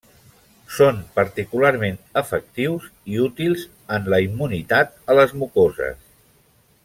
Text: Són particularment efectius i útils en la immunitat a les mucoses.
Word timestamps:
Són 0.77 1.01
particularment 1.19 1.99
efectius 2.21 2.87
i 3.13 3.21
útils 3.27 3.67
en 3.99 4.11
la 4.15 4.21
immunitat 4.29 4.97
a 5.15 5.19
les 5.21 5.37
mucoses. 5.43 6.03